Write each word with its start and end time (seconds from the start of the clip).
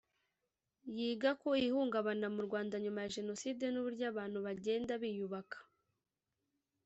yiga 0.95 1.31
ku 1.41 1.49
ihungabana 1.67 2.27
mu 2.35 2.41
Rwanda 2.47 2.75
nyuma 2.83 2.99
ya 3.03 3.13
Jenoside 3.17 3.63
n’uburyo 3.69 4.03
abantu 4.11 4.37
bagenda 4.45 4.93
biyubaka 5.01 5.57